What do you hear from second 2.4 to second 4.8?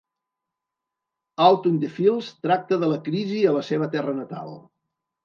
tracta de la crisi a la seva terra natal.